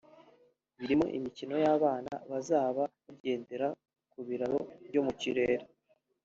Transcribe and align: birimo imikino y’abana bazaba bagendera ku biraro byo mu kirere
birimo 0.79 1.05
imikino 1.17 1.55
y’abana 1.63 2.11
bazaba 2.31 2.83
bagendera 3.09 3.67
ku 4.11 4.19
biraro 4.27 4.59
byo 4.89 5.01
mu 5.05 5.13
kirere 5.21 5.65